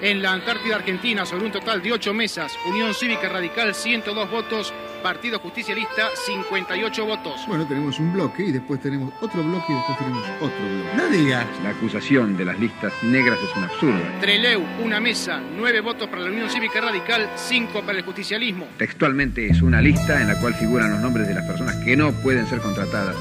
[0.00, 4.72] En la Antártida Argentina, sobre un total de 8 mesas, Unión Cívica Radical 102 votos,
[5.02, 7.44] Partido Justicialista 58 votos.
[7.48, 10.96] Bueno, tenemos un bloque y después tenemos otro bloque y después tenemos otro bloque.
[10.96, 11.46] No digas.
[11.64, 14.00] La acusación de las listas negras es un absurdo.
[14.20, 18.68] Treleu, una mesa, 9 votos para la Unión Cívica Radical, 5 para el justicialismo.
[18.76, 22.12] Textualmente es una lista en la cual figuran los nombres de las personas que no
[22.12, 23.16] pueden ser contratadas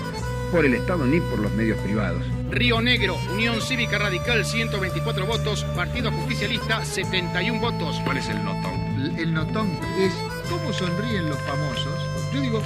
[0.52, 2.24] por el Estado ni por los medios privados.
[2.50, 8.00] Río Negro, Unión Cívica Radical 124 votos, Partido Justicialista 71 votos.
[8.04, 8.74] ¿Cuál es el notón?
[8.96, 10.14] El, el notón es
[10.50, 11.94] cómo sonríen los famosos.
[12.34, 12.62] Yo digo,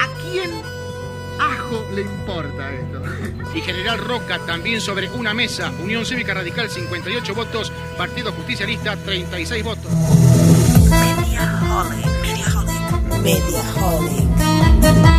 [0.00, 0.50] ¿a quién
[1.38, 3.02] ajo le importa esto?
[3.54, 9.64] Y General Roca también sobre una mesa, Unión Cívica Radical 58 votos, Partido Justicialista 36
[9.64, 9.92] votos.
[10.90, 12.06] Mediaholic.
[13.22, 15.13] Mediaholic.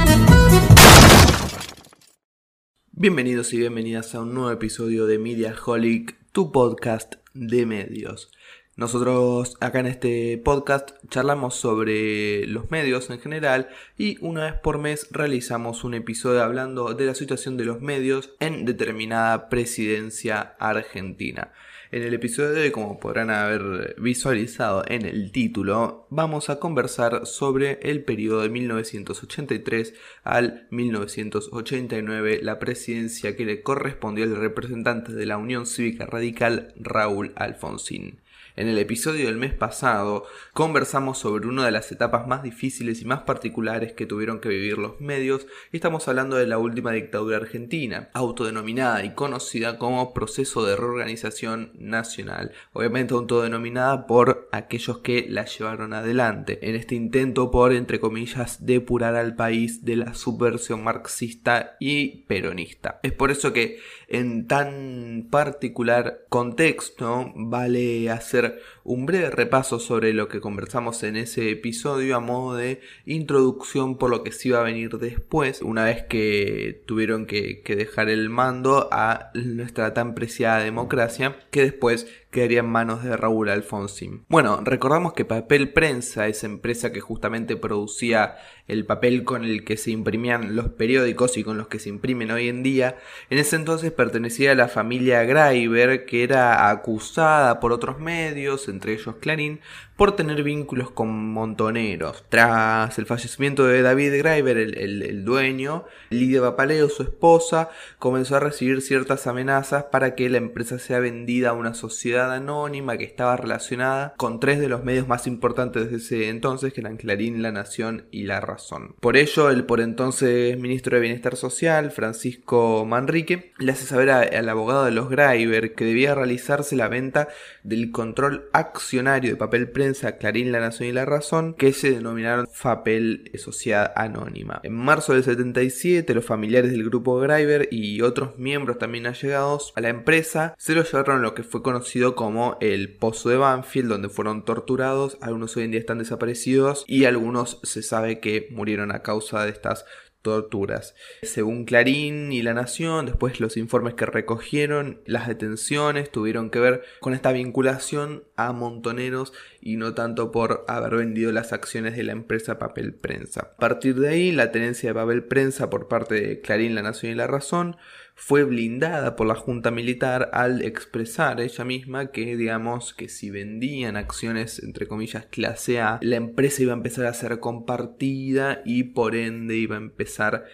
[3.05, 8.31] Bienvenidos y bienvenidas a un nuevo episodio de Mediaholic, tu podcast de medios.
[8.77, 14.79] Nosotros acá en este podcast charlamos sobre los medios en general y una vez por
[14.79, 21.51] mes realizamos un episodio hablando de la situación de los medios en determinada presidencia argentina.
[21.95, 27.25] En el episodio de hoy, como podrán haber visualizado en el título, vamos a conversar
[27.25, 29.93] sobre el periodo de 1983
[30.25, 37.31] al 1989, la presidencia que le correspondió al representante de la Unión Cívica Radical, Raúl
[37.37, 38.19] Alfonsín.
[38.57, 43.05] En el episodio del mes pasado conversamos sobre una de las etapas más difíciles y
[43.05, 47.35] más particulares que tuvieron que vivir los medios y estamos hablando de la última dictadura
[47.35, 55.43] argentina, autodenominada y conocida como proceso de reorganización nacional, obviamente autodenominada por aquellos que la
[55.43, 61.75] llevaron adelante en este intento por, entre comillas, depurar al país de la subversión marxista
[61.81, 63.01] y peronista.
[63.03, 70.27] Es por eso que en tan particular contexto vale hacer un breve repaso sobre lo
[70.27, 74.63] que conversamos en ese episodio a modo de introducción por lo que se iba a
[74.63, 80.59] venir después, una vez que tuvieron que, que dejar el mando a nuestra tan preciada
[80.59, 84.25] democracia, que después quedaría en manos de Raúl Alfonsín.
[84.27, 88.35] Bueno, recordamos que Papel Prensa, esa empresa que justamente producía
[88.67, 92.31] el papel con el que se imprimían los periódicos y con los que se imprimen
[92.31, 92.97] hoy en día,
[93.29, 98.93] en ese entonces pertenecía a la familia Greiber, que era acusada por otros medios, entre
[98.93, 99.61] ellos Clarín,
[99.95, 102.25] por tener vínculos con montoneros.
[102.29, 108.39] Tras el fallecimiento de David Greiber, el, el, dueño, Lidia Papaleo, su esposa, comenzó a
[108.39, 113.37] recibir ciertas amenazas para que la empresa sea vendida a una sociedad anónima que estaba
[113.37, 117.51] relacionada con tres de los medios más importantes de ese entonces, que eran Clarín, La
[117.51, 118.95] Nación y La Razón.
[118.99, 124.49] Por ello, el por entonces ministro de Bienestar Social, Francisco Manrique, le hace saber al
[124.49, 127.29] abogado de los Greiber que debía realizarse la venta
[127.63, 132.47] del control accionario de papel prensa Clarín, La Nación y La Razón, que se denominaron
[132.51, 134.61] FAPEL Sociedad Anónima.
[134.63, 139.81] En marzo del 77, los familiares del grupo Greiber y otros miembros también allegados a
[139.81, 143.89] la empresa se lo llevaron a lo que fue conocido como el Pozo de Banfield,
[143.89, 148.91] donde fueron torturados, algunos hoy en día están desaparecidos y algunos se sabe que murieron
[148.91, 149.85] a causa de estas
[150.25, 150.95] torturas.
[151.21, 156.83] Según Clarín y La Nación, después los informes que recogieron, las detenciones tuvieron que ver
[156.99, 162.11] con esta vinculación a montoneros y no tanto por haber vendido las acciones de la
[162.11, 163.51] empresa Papel Prensa.
[163.53, 167.11] A partir de ahí, la tenencia de Papel Prensa por parte de Clarín, La Nación
[167.11, 167.77] y La Razón
[168.15, 173.97] fue blindada por la Junta Militar al expresar ella misma que, digamos, que si vendían
[173.97, 179.15] acciones, entre comillas, clase A, la empresa iba a empezar a ser compartida y por
[179.15, 180.45] ende iba a empezar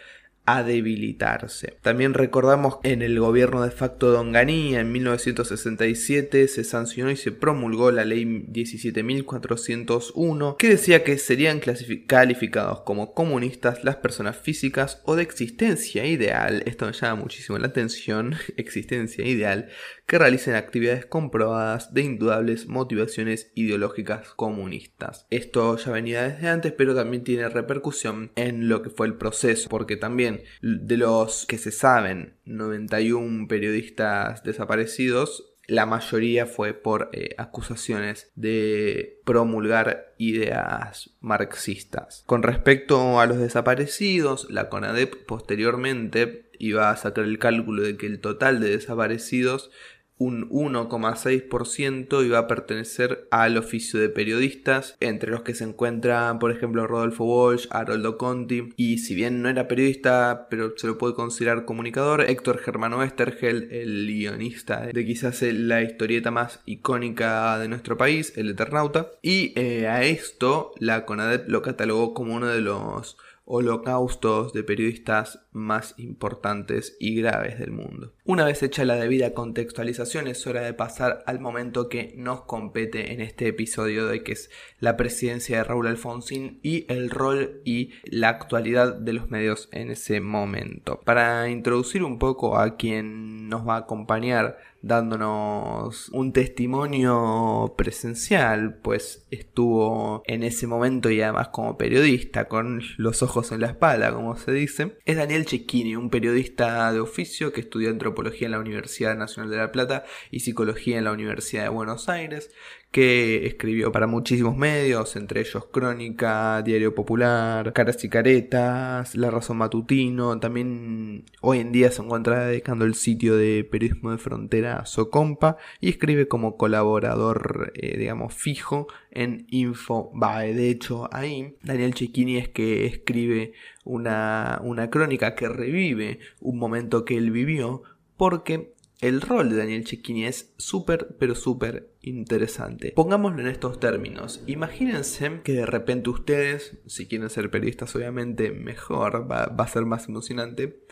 [0.45, 1.77] a debilitarse.
[1.81, 7.31] También recordamos en el gobierno de facto de Onganía en 1967 se sancionó y se
[7.31, 11.59] promulgó la ley 17.401 que decía que serían
[12.07, 17.67] calificados como comunistas las personas físicas o de existencia ideal, esto me llama muchísimo la
[17.67, 19.69] atención, existencia ideal,
[20.05, 25.25] que realicen actividades comprobadas de indudables motivaciones ideológicas comunistas.
[25.29, 29.69] Esto ya venía desde antes, pero también tiene repercusión en lo que fue el proceso,
[29.69, 30.30] porque también
[30.61, 39.21] de los que se saben 91 periodistas desaparecidos, la mayoría fue por eh, acusaciones de
[39.23, 42.23] promulgar ideas marxistas.
[42.25, 48.05] Con respecto a los desaparecidos, la CONADEP posteriormente iba a sacar el cálculo de que
[48.05, 49.71] el total de desaparecidos
[50.21, 56.51] un 1,6% iba a pertenecer al oficio de periodistas, entre los que se encuentran, por
[56.51, 61.15] ejemplo, Rodolfo Walsh, Haroldo Conti, y si bien no era periodista, pero se lo puede
[61.15, 67.97] considerar comunicador, Héctor Germano Westergel, el guionista de quizás la historieta más icónica de nuestro
[67.97, 73.17] país, El Eternauta, y eh, a esto la CONADEP lo catalogó como uno de los
[73.53, 78.13] holocaustos de periodistas más importantes y graves del mundo.
[78.23, 83.11] Una vez hecha la debida contextualización es hora de pasar al momento que nos compete
[83.11, 84.49] en este episodio de que es
[84.79, 89.91] la presidencia de Raúl Alfonsín y el rol y la actualidad de los medios en
[89.91, 91.01] ese momento.
[91.03, 99.25] Para introducir un poco a quien nos va a acompañar dándonos un testimonio presencial, pues
[99.31, 104.35] estuvo en ese momento y además como periodista, con los ojos en la espalda, como
[104.35, 109.15] se dice, es Daniel Cecchini, un periodista de oficio que estudió antropología en la Universidad
[109.15, 112.51] Nacional de La Plata y psicología en la Universidad de Buenos Aires,
[112.91, 119.57] que escribió para muchísimos medios, entre ellos Crónica, Diario Popular, Caras y Caretas, La Razón
[119.57, 125.55] Matutino, también hoy en día se encuentra dedicando el sitio de periodismo de frontera Socompa
[125.79, 130.53] y escribe como colaborador, eh, digamos, fijo en Infobae.
[130.53, 133.53] De hecho, ahí Daniel Cecchini es que escribe
[133.85, 137.83] una, una crónica que revive un momento que él vivió
[138.17, 142.93] porque el rol de Daniel Cecchini es súper, pero súper interesante.
[142.95, 144.43] Pongámoslo en estos términos.
[144.45, 150.07] Imagínense que de repente ustedes, si quieren ser periodistas obviamente mejor, va a ser más
[150.07, 150.83] emocionante,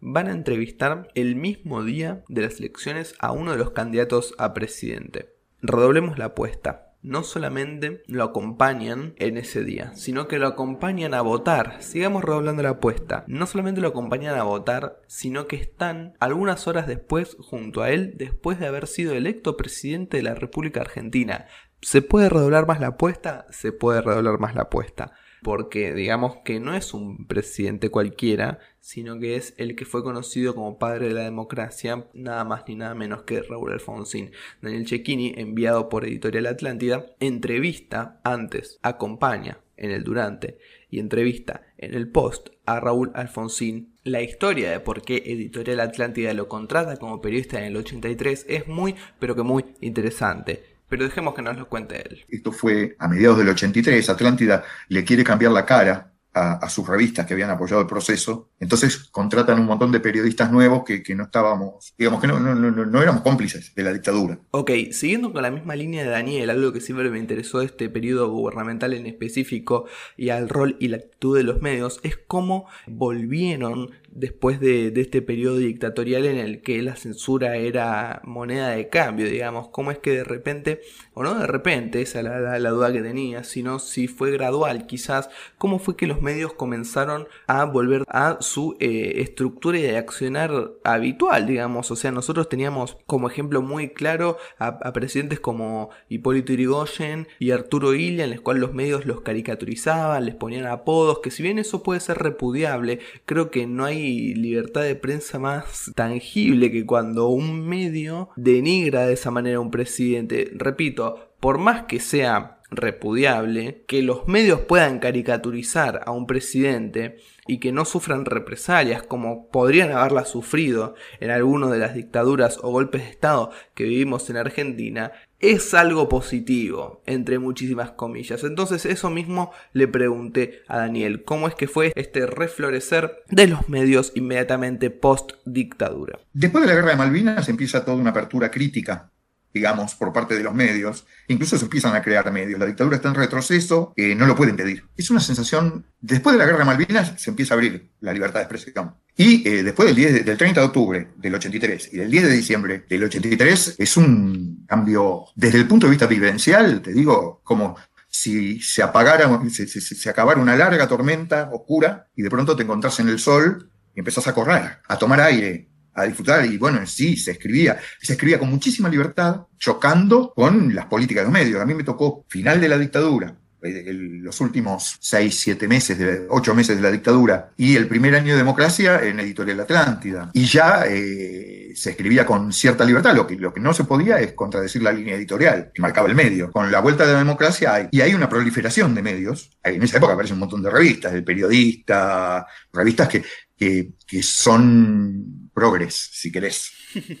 [0.00, 4.54] van a entrevistar el mismo día de las elecciones a uno de los candidatos a
[4.54, 5.34] presidente.
[5.60, 11.20] Redoblemos la apuesta no solamente lo acompañan en ese día, sino que lo acompañan a
[11.20, 11.76] votar.
[11.80, 13.24] Sigamos redoblando la apuesta.
[13.26, 18.14] No solamente lo acompañan a votar, sino que están algunas horas después junto a él
[18.16, 21.46] después de haber sido electo presidente de la República Argentina.
[21.80, 23.46] ¿Se puede redoblar más la apuesta?
[23.50, 29.18] Se puede redoblar más la apuesta porque digamos que no es un presidente cualquiera, sino
[29.18, 32.94] que es el que fue conocido como padre de la democracia, nada más ni nada
[32.94, 34.32] menos que Raúl Alfonsín.
[34.62, 40.58] Daniel Cecchini, enviado por Editorial Atlántida, entrevista antes, acompaña en el durante
[40.90, 43.94] y entrevista en el post a Raúl Alfonsín.
[44.04, 48.68] La historia de por qué Editorial Atlántida lo contrata como periodista en el 83 es
[48.68, 50.77] muy, pero que muy interesante.
[50.88, 52.24] Pero dejemos que nos lo cuente él.
[52.28, 54.08] Esto fue a mediados del 83.
[54.08, 58.50] Atlántida le quiere cambiar la cara a, sus revistas que habían apoyado el proceso.
[58.60, 62.70] Entonces contratan un montón de periodistas nuevos que, no estábamos, digamos que no, no, no,
[62.70, 64.38] no, éramos cómplices de la dictadura.
[64.50, 67.88] Ok, siguiendo con la misma línea de Daniel, algo que siempre me interesó de este
[67.88, 69.86] periodo gubernamental en específico
[70.16, 75.22] y al rol y la actitud de los medios, es cómo volvieron después de, este
[75.22, 80.10] periodo dictatorial en el que la censura era moneda de cambio, digamos, cómo es que
[80.10, 80.80] de repente,
[81.14, 85.30] o no de repente, esa era la, duda que tenía, sino si fue gradual quizás,
[85.56, 91.46] cómo fue que los medios comenzaron a volver a su eh, estructura de accionar habitual,
[91.46, 97.50] digamos, o sea, nosotros teníamos como ejemplo muy claro a, presidentes como Hipólito Yrigoyen y
[97.50, 101.58] Arturo Illia, en los cuales los medios los caricaturizaban, les ponían apodos, que si bien
[101.58, 107.28] eso puede ser repudiable, creo que no hay libertad de prensa más tangible que cuando
[107.28, 110.50] un medio denigra de esa manera a un presidente.
[110.54, 117.16] Repito, por más que sea repudiable que los medios puedan caricaturizar a un presidente
[117.46, 122.70] y que no sufran represalias como podrían haberla sufrido en alguna de las dictaduras o
[122.70, 128.44] golpes de Estado que vivimos en Argentina, es algo positivo, entre muchísimas comillas.
[128.44, 133.68] Entonces eso mismo le pregunté a Daniel, ¿cómo es que fue este reflorecer de los
[133.68, 136.18] medios inmediatamente post dictadura?
[136.32, 139.10] Después de la guerra de Malvinas empieza toda una apertura crítica
[139.52, 141.06] digamos, por parte de los medios.
[141.28, 142.58] Incluso se empiezan a crear medios.
[142.58, 144.84] La dictadura está en retroceso, eh, no lo pueden pedir.
[144.96, 148.40] Es una sensación, después de la guerra de Malvinas se empieza a abrir la libertad
[148.40, 148.94] de expresión.
[149.16, 152.32] Y eh, después del, 10 del 30 de octubre del 83 y del 10 de
[152.32, 157.76] diciembre del 83 es un cambio, desde el punto de vista vivencial, te digo, como
[158.08, 163.00] si se apagara, se, se acabara una larga tormenta oscura y de pronto te encontrás
[163.00, 165.67] en el sol y empezás a correr, a tomar aire,
[165.98, 170.86] a disfrutar y bueno, sí, se escribía, se escribía con muchísima libertad, chocando con las
[170.86, 171.60] políticas de los medios.
[171.60, 176.54] A mí me tocó final de la dictadura, eh, los últimos seis, siete meses, ocho
[176.54, 180.30] meses de la dictadura y el primer año de democracia en Editorial Atlántida.
[180.32, 183.16] Y ya eh, se escribía con cierta libertad.
[183.16, 186.14] Lo que, lo que no se podía es contradecir la línea editorial que marcaba el
[186.14, 186.52] medio.
[186.52, 189.50] Con la vuelta de la democracia hay, y hay una proliferación de medios.
[189.64, 193.24] En esa época aparecen un montón de revistas, El Periodista, revistas que,
[193.56, 196.72] que, que son progres, si querés.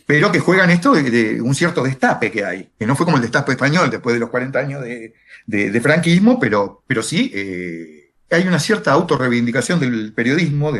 [0.06, 3.22] Pero que juegan esto de, un cierto destape que hay, que no fue como el
[3.22, 8.58] destape español después de los 40 años de, franquismo, pero, pero sí eh, hay una
[8.58, 10.72] cierta autorreivindicación del periodismo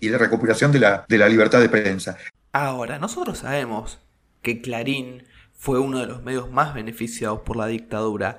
[0.00, 2.16] y la recuperación de la, de la libertad de prensa.
[2.52, 3.98] Ahora, nosotros sabemos
[4.42, 5.24] que Clarín
[5.62, 8.38] fue uno de los medios más beneficiados por la dictadura.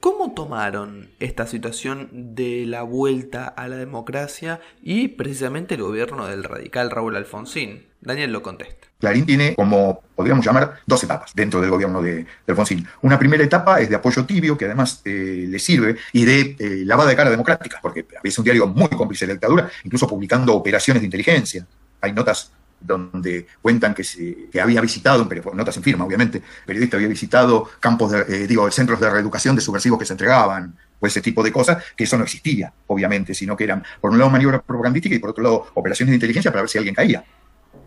[0.00, 6.42] ¿Cómo tomaron esta situación de la vuelta a la democracia y precisamente el gobierno del
[6.42, 7.84] radical Raúl Alfonsín?
[8.00, 8.88] Daniel lo contesta.
[8.98, 12.88] Clarín tiene, como podríamos llamar, dos etapas dentro del gobierno de, Alfonsín.
[13.02, 16.82] Una primera etapa es de apoyo tibio, que además eh, le sirve, y de eh,
[16.86, 20.54] lavada de cara democrática, porque es un diario muy cómplice de la dictadura, incluso publicando
[20.54, 21.66] operaciones de inteligencia.
[22.00, 26.96] Hay notas donde cuentan que, se, había visitado, pero notas en firma, obviamente, el periodista
[26.96, 31.20] había visitado campos, eh, digo, centros de reeducación de subversivos que se entregaban, o ese
[31.20, 34.62] tipo de cosas, que eso no existía, obviamente, sino que eran, por un lado, maniobras
[34.62, 37.24] propagandísticas y por otro lado, operaciones de inteligencia para ver si alguien caía.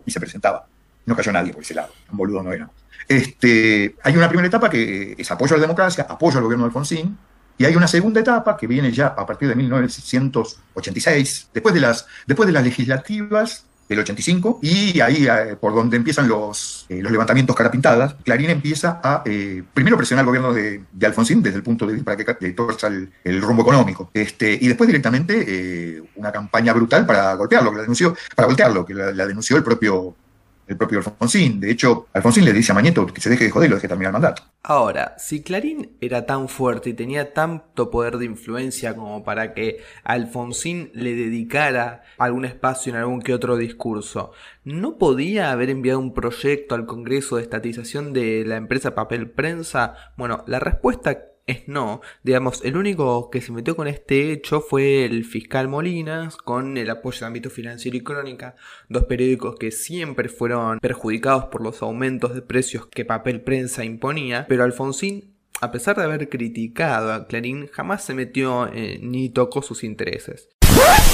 [0.04, 0.66] Y se presentaba.
[1.06, 2.68] No cayó nadie por ese lado, un boludo no era.
[3.06, 6.68] Este, hay una primera etapa que es apoyo a la democracia, apoyo al gobierno de
[6.68, 7.18] Alfonsín,
[7.56, 12.06] y hay una segunda etapa que viene ya a partir de 1986, después de las,
[12.26, 17.12] después de las legislativas del 85, y ahí eh, por donde empiezan los, eh, los
[17.12, 21.62] levantamientos cara pintadas, Clarín empieza a eh, primero presionar al gobierno de, Alfonsín desde el
[21.62, 26.32] punto de vista para que torza el, el, rumbo económico, este, y después directamente una
[26.32, 30.16] campaña brutal para golpearlo, que la denunció, para voltearlo, que la denunció el propio
[30.66, 31.60] el propio Alfonsín.
[31.60, 33.88] De hecho, Alfonsín le dice a Mañeto que se deje de joder y lo deje
[33.88, 34.42] terminar el mandato.
[34.62, 39.82] Ahora, si Clarín era tan fuerte y tenía tanto poder de influencia como para que
[40.04, 44.32] Alfonsín le dedicara algún espacio en algún que otro discurso,
[44.64, 49.94] ¿no podía haber enviado un proyecto al Congreso de estatización de la empresa Papel Prensa?
[50.16, 52.00] Bueno, la respuesta es no.
[52.22, 56.90] Digamos, el único que se metió con este hecho fue el fiscal Molinas, con el
[56.90, 58.54] apoyo de ámbito financiero y crónica,
[58.88, 64.46] dos periódicos que siempre fueron perjudicados por los aumentos de precios que papel prensa imponía,
[64.48, 69.62] pero Alfonsín, a pesar de haber criticado a Clarín, jamás se metió eh, ni tocó
[69.62, 70.48] sus intereses.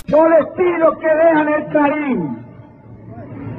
[0.07, 2.47] Yo les pido que vean el Clarín,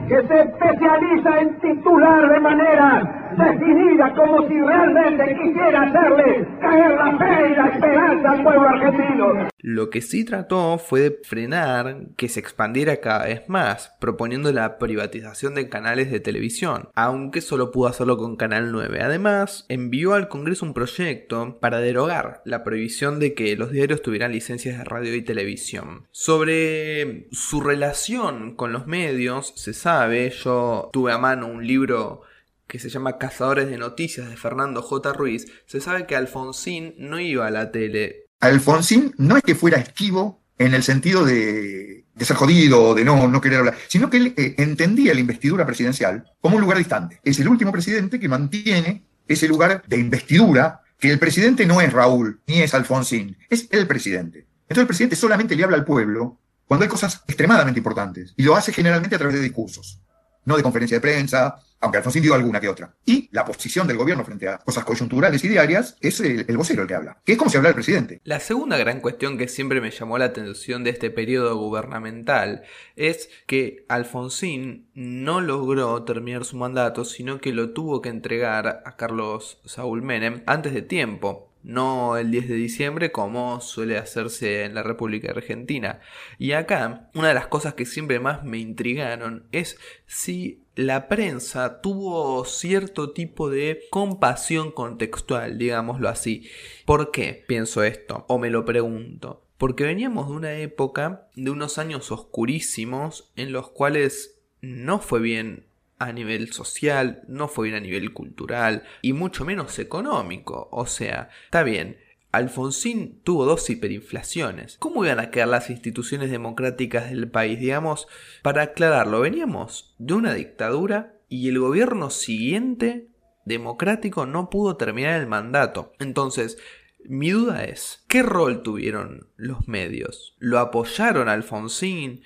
[0.07, 7.17] que se especializa en titular de manera decidida como si realmente quisiera hacerle caer la
[7.17, 9.51] fe y la esperanza al pueblo argentino.
[9.63, 14.79] Lo que sí trató fue de frenar que se expandiera cada vez más, proponiendo la
[14.79, 19.01] privatización de canales de televisión, aunque solo pudo hacerlo con Canal 9.
[19.01, 24.31] Además, envió al Congreso un proyecto para derogar la prohibición de que los diarios tuvieran
[24.31, 26.07] licencias de radio y televisión.
[26.11, 32.23] Sobre su relación con los medios, se sabe, yo tuve a mano un libro
[32.71, 35.11] que se llama Cazadores de Noticias de Fernando J.
[35.11, 38.27] Ruiz, se sabe que Alfonsín no iba a la tele.
[38.39, 43.41] Alfonsín no es que fuera esquivo en el sentido de, ser jodido de no, no
[43.41, 47.19] querer hablar, sino que él eh, entendía la investidura presidencial como un lugar distante.
[47.25, 51.91] Es el último presidente que mantiene ese lugar de investidura, que el presidente no es
[51.91, 54.47] Raúl ni es Alfonsín, es el presidente.
[54.61, 58.55] Entonces el presidente solamente le habla al pueblo cuando hay cosas extremadamente importantes y lo
[58.55, 60.00] hace generalmente a través de discursos
[60.45, 62.93] no de conferencia de prensa, aunque Alfonsín dio alguna que otra.
[63.05, 66.87] Y la posición del gobierno frente a cosas coyunturales y diarias es el, vocero el
[66.87, 68.21] que habla, que es como si habla el presidente.
[68.23, 72.63] La segunda gran cuestión que siempre me llamó la atención de este periodo gubernamental
[72.95, 78.95] es que Alfonsín no logró terminar su mandato, sino que lo tuvo que entregar a
[78.95, 84.73] Carlos Saúl Menem antes de tiempo no el 10 de diciembre como suele hacerse en
[84.75, 85.99] la República Argentina.
[86.37, 91.81] Y acá, una de las cosas que siempre más me intrigaron es si la prensa
[91.81, 96.49] tuvo cierto tipo de compasión contextual, digámoslo así.
[96.85, 98.25] ¿Por qué pienso esto?
[98.27, 99.43] O me lo pregunto.
[99.57, 105.65] Porque veníamos de una época, de unos años oscurísimos, en los cuales no fue bien
[106.07, 110.69] a nivel social, no fue bien a nivel cultural y mucho menos económico.
[110.71, 111.97] O sea, está bien,
[112.31, 114.77] Alfonsín tuvo dos hiperinflaciones.
[114.79, 117.59] ¿Cómo iban a quedar las instituciones democráticas del país?
[117.59, 118.07] Digamos,
[118.41, 123.09] para aclararlo, veníamos de una dictadura y el gobierno siguiente
[123.45, 125.93] democrático no pudo terminar el mandato.
[125.99, 126.57] Entonces,
[127.03, 130.35] mi duda es, ¿qué rol tuvieron los medios?
[130.39, 132.21] ¿Lo apoyaron a Alfonsín?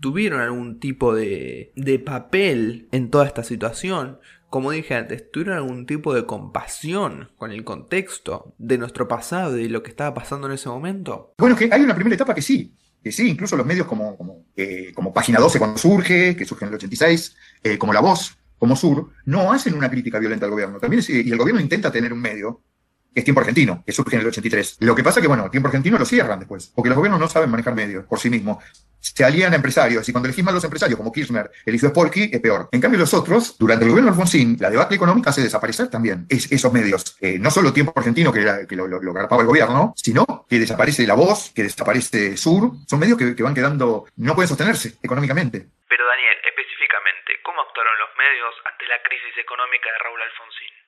[0.00, 4.18] Tuvieron algún tipo de, de papel en toda esta situación.
[4.48, 9.64] Como dije antes, tuvieron algún tipo de compasión con el contexto de nuestro pasado y
[9.64, 11.34] de lo que estaba pasando en ese momento.
[11.38, 14.44] Bueno, que hay una primera etapa que sí, que sí, incluso los medios como, como,
[14.56, 18.76] eh, Página 12 cuando surge, que surge en el 86, eh, como La Voz, como
[18.76, 20.78] Sur, no hacen una crítica violenta al gobierno.
[20.78, 22.62] También y el gobierno intenta tener un medio
[23.14, 24.78] es Tiempo Argentino, que surge en el 83.
[24.80, 27.50] Lo que pasa que, bueno, Tiempo Argentino lo cierran después, porque los gobiernos no saben
[27.50, 28.62] manejar medios por sí mismos.
[29.00, 32.40] Se alían a empresarios, y cuando elegís mal los empresarios, como Kirchner eligió Spolky, es
[32.40, 32.68] peor.
[32.70, 36.52] En cambio, los otros, durante el gobierno Alfonsín, la debacle económica hace desaparecer también es,
[36.52, 37.16] esos medios.
[37.20, 38.42] Eh, no solo Tiempo Argentino, que,
[38.76, 42.72] lo, lo, lo, el gobierno, sino que desaparece La Voz, que desaparece Sur.
[42.86, 45.66] Son medios que, que van quedando, no pueden sostenerse económicamente.
[45.88, 50.79] Pero Daniel, específicamente, ¿cómo actuaron los medios ante la crisis económica de Raúl Alfonsín?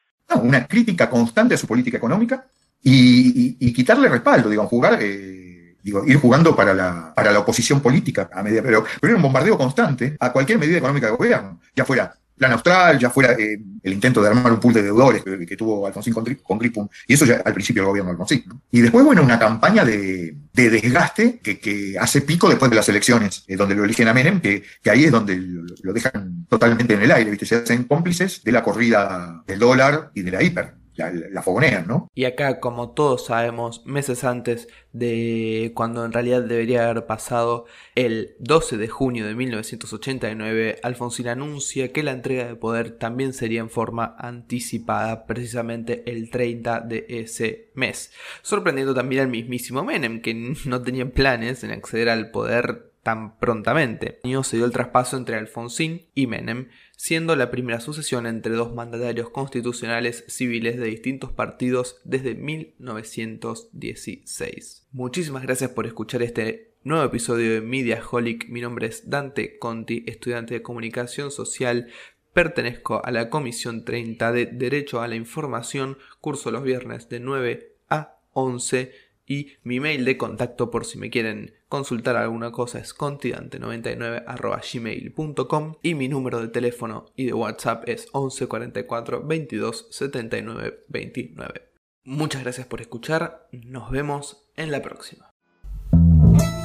[0.43, 2.47] Una crítica constante a su política económica,
[2.83, 8.29] y, quitarle respaldo, digo, jugar, eh, digo, ir jugando para la, para la oposición política
[8.33, 11.85] a medida, pero, pero era un bombardeo constante a cualquier medida económica de gobierno, ya
[11.85, 15.57] fuera plan austral, ya fuera eh, el intento de armar un pool de deudores que,
[15.57, 18.45] tuvo Alfonsín con, con, Gripum, y eso ya al principio del gobierno de Alfonsín.
[18.71, 22.89] Y después, bueno, una campaña de, de desgaste que, que, hace pico después de las
[22.89, 26.47] elecciones, eh, donde lo eligen a Menem, que, que ahí es donde lo, lo, dejan
[26.49, 27.47] totalmente en el aire, ¿viste?
[27.47, 32.11] se hacen cómplices de la corrida del dólar y de la hiper la, la ¿no?
[32.15, 38.37] Y acá, como todos sabemos, meses antes de cuando en realidad debería haber pasado, el
[38.39, 43.71] 12 de junio de 1989, Alfonsín anuncia que la entrega de poder también sería en
[43.71, 48.13] forma anticipada, precisamente el 30 de ese mes.
[48.43, 50.35] Sorprendiendo también al mismísimo Menem, que
[50.67, 54.21] no tenía planes en acceder al poder tan prontamente.
[54.43, 56.69] Se dio el traspaso entre Alfonsín y Menem,
[57.03, 64.87] siendo la primera sucesión entre dos mandatarios constitucionales civiles de distintos partidos desde 1916.
[64.93, 68.49] Muchísimas gracias por escuchar este nuevo episodio de Mediaholic.
[68.49, 71.89] Mi nombre es Dante Conti, estudiante de comunicación social.
[72.35, 77.75] Pertenezco a la Comisión 30 de Derecho a la Información, curso los viernes de 9
[77.89, 78.93] a 11
[79.27, 85.95] y mi mail de contacto por si me quieren consultar alguna cosa es contidante99.gmail.com y
[85.95, 91.71] mi número de teléfono y de WhatsApp es 11 44 22 79 29.
[92.05, 95.31] Muchas gracias por escuchar, nos vemos en la próxima.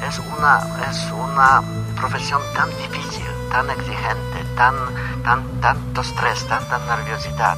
[0.06, 0.60] Es una,
[0.92, 1.64] es una
[1.96, 4.76] profesión tan difícil, tan exigente, tan,
[5.24, 7.58] tan, tanto estrés, tanta nerviosidad,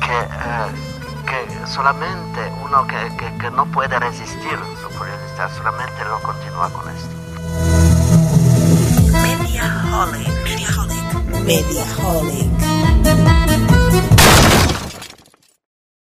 [0.00, 0.12] que...
[0.12, 0.93] Eh,
[1.24, 6.88] que solamente uno que, que, que, no puede resistir su curiosidad, solamente lo continúa con
[6.90, 7.14] esto.